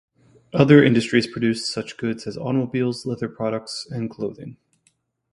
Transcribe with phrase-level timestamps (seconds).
[0.51, 4.57] Other industries produced such goods as automobiles, leather products, and clothing.